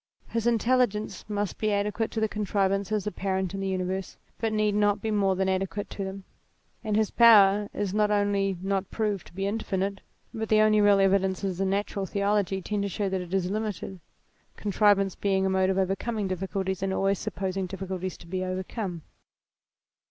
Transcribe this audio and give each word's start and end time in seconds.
His 0.29 0.47
intelligence 0.47 1.29
must 1.29 1.59
be 1.59 1.71
adequate 1.71 2.09
to 2.09 2.19
the 2.19 2.27
contrivances 2.27 3.05
apparent 3.05 3.53
in 3.53 3.59
the 3.59 3.67
universe, 3.67 4.17
but 4.39 4.51
need 4.51 4.73
not 4.73 4.99
be 4.99 5.11
more 5.11 5.35
than 5.35 5.47
adequate 5.47 5.91
to 5.91 6.03
them, 6.03 6.23
and 6.83 6.95
his 6.95 7.11
power 7.11 7.69
is 7.71 7.93
not 7.93 8.09
only 8.09 8.57
not 8.63 8.89
proved 8.89 9.27
to 9.27 9.33
be 9.33 9.45
infinite, 9.45 10.01
but 10.33 10.49
the 10.49 10.59
only 10.59 10.81
real 10.81 10.99
evidences 10.99 11.61
in 11.61 11.69
natural 11.69 12.07
theology 12.07 12.63
tend 12.63 12.81
to 12.81 12.89
show 12.89 13.09
that 13.09 13.21
it 13.21 13.31
is 13.31 13.51
limited, 13.51 13.99
contrivance 14.55 15.13
being 15.13 15.45
a 15.45 15.51
mode 15.51 15.69
of 15.69 15.77
overcoming 15.77 16.27
difficulties, 16.27 16.81
and 16.81 16.91
always 16.95 17.19
supposing 17.19 17.67
difficulties 17.67 18.17
to 18.17 18.25
be 18.25 18.43
overcome. 18.43 19.03